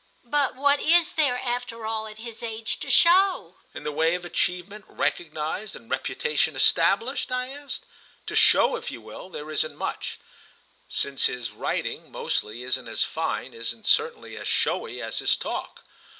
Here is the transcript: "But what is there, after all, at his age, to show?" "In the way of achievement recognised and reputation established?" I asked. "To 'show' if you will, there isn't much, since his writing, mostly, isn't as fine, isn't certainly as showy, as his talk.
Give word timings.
"But 0.25 0.55
what 0.55 0.81
is 0.81 1.13
there, 1.13 1.37
after 1.37 1.85
all, 1.85 2.07
at 2.07 2.17
his 2.17 2.41
age, 2.41 2.79
to 2.79 2.89
show?" 2.89 3.57
"In 3.71 3.83
the 3.83 3.91
way 3.91 4.15
of 4.15 4.25
achievement 4.25 4.85
recognised 4.87 5.75
and 5.75 5.91
reputation 5.91 6.55
established?" 6.55 7.31
I 7.31 7.49
asked. 7.49 7.85
"To 8.25 8.35
'show' 8.35 8.75
if 8.77 8.89
you 8.89 8.99
will, 8.99 9.29
there 9.29 9.51
isn't 9.51 9.75
much, 9.77 10.17
since 10.89 11.25
his 11.25 11.51
writing, 11.51 12.11
mostly, 12.11 12.63
isn't 12.63 12.87
as 12.87 13.03
fine, 13.03 13.53
isn't 13.53 13.85
certainly 13.85 14.35
as 14.37 14.47
showy, 14.47 14.99
as 15.03 15.19
his 15.19 15.35
talk. 15.37 15.83